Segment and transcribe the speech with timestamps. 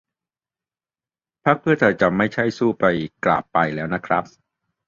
[1.45, 2.85] พรรคเพื่อไทยจะไม่ใช่สู้ไป
[3.25, 4.23] กราบไปแล้วนะครับ